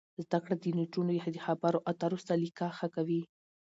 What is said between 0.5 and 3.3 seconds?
د نجونو د خبرو اترو سلیقه ښه کوي.